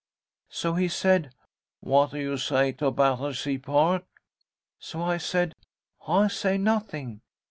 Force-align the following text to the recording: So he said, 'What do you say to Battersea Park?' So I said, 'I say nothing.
So 0.49 0.73
he 0.73 0.87
said, 0.87 1.31
'What 1.79 2.09
do 2.09 2.17
you 2.19 2.35
say 2.35 2.71
to 2.71 2.89
Battersea 2.89 3.59
Park?' 3.59 4.07
So 4.79 4.99
I 5.03 5.17
said, 5.17 5.53
'I 6.07 6.27
say 6.29 6.57
nothing. 6.57 7.21